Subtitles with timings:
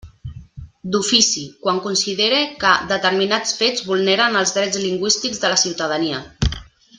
[0.93, 6.25] D'ofici, quan considere que determinats fets vulneren els drets lingüístics de la ciutadania.